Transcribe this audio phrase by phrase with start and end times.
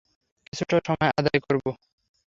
[0.47, 1.69] কিছুটা সময় আদায় করবো।